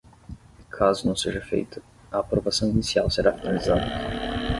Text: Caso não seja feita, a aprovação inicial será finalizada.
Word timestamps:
Caso 0.71 1.07
não 1.07 1.15
seja 1.15 1.39
feita, 1.41 1.79
a 2.11 2.17
aprovação 2.17 2.67
inicial 2.67 3.07
será 3.11 3.33
finalizada. 3.37 3.83